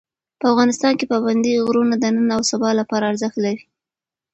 افغانستان 0.51 0.93
کې 0.99 1.09
پابندي 1.11 1.51
غرونه 1.65 1.95
د 1.99 2.05
نن 2.15 2.27
او 2.37 2.41
سبا 2.51 2.69
لپاره 2.79 3.07
ارزښت 3.11 3.37
لري. 3.45 3.63